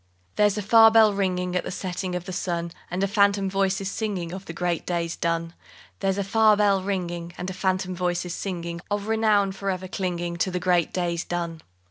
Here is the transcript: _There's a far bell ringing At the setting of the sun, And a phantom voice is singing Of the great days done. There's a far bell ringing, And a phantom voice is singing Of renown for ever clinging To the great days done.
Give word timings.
_There's 0.35 0.57
a 0.57 0.63
far 0.63 0.89
bell 0.89 1.13
ringing 1.13 1.55
At 1.55 1.63
the 1.63 1.69
setting 1.69 2.15
of 2.15 2.25
the 2.25 2.33
sun, 2.33 2.71
And 2.89 3.03
a 3.03 3.07
phantom 3.07 3.51
voice 3.51 3.79
is 3.81 3.91
singing 3.91 4.33
Of 4.33 4.45
the 4.45 4.51
great 4.51 4.83
days 4.83 5.15
done. 5.15 5.53
There's 5.99 6.17
a 6.17 6.23
far 6.23 6.57
bell 6.57 6.81
ringing, 6.81 7.33
And 7.37 7.51
a 7.51 7.53
phantom 7.53 7.95
voice 7.95 8.25
is 8.25 8.33
singing 8.33 8.81
Of 8.89 9.07
renown 9.07 9.51
for 9.51 9.69
ever 9.69 9.87
clinging 9.87 10.37
To 10.37 10.49
the 10.49 10.59
great 10.59 10.91
days 10.91 11.23
done. 11.23 11.61